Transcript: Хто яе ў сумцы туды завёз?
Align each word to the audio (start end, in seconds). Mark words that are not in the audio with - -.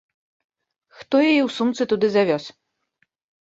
Хто 1.01 1.15
яе 1.29 1.33
ў 1.33 1.49
сумцы 1.57 1.83
туды 1.93 2.07
завёз? 2.15 2.43